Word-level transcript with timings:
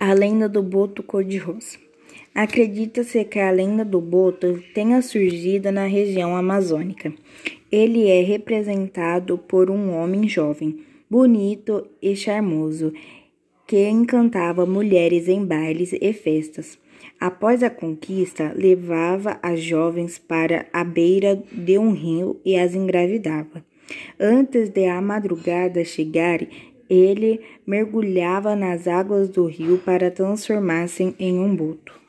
A 0.00 0.12
lenda 0.12 0.48
do 0.48 0.62
boto 0.62 1.02
cor-de-rosa. 1.02 1.76
Acredita-se 2.32 3.24
que 3.24 3.40
a 3.40 3.50
lenda 3.50 3.84
do 3.84 4.00
boto 4.00 4.62
tenha 4.72 5.02
surgido 5.02 5.72
na 5.72 5.86
região 5.86 6.36
amazônica. 6.36 7.12
Ele 7.70 8.06
é 8.06 8.22
representado 8.22 9.36
por 9.36 9.68
um 9.68 9.92
homem 9.96 10.28
jovem, 10.28 10.84
bonito 11.10 11.84
e 12.00 12.14
charmoso, 12.14 12.92
que 13.66 13.88
encantava 13.88 14.64
mulheres 14.64 15.26
em 15.26 15.44
bailes 15.44 15.92
e 15.92 16.12
festas. 16.12 16.78
Após 17.18 17.64
a 17.64 17.68
conquista, 17.68 18.52
levava 18.54 19.40
as 19.42 19.60
jovens 19.60 20.16
para 20.16 20.66
a 20.72 20.84
beira 20.84 21.42
de 21.52 21.76
um 21.76 21.90
rio 21.90 22.40
e 22.44 22.56
as 22.56 22.72
engravidava. 22.72 23.64
Antes 24.18 24.68
de 24.68 24.86
a 24.86 25.00
madrugada 25.00 25.84
chegar, 25.84 26.38
ele 26.88 27.40
mergulhava 27.66 28.56
nas 28.56 28.86
águas 28.86 29.28
do 29.28 29.46
rio 29.46 29.78
para 29.78 30.10
transformar-se 30.10 31.14
em 31.18 31.38
um 31.38 31.54
boto. 31.54 32.07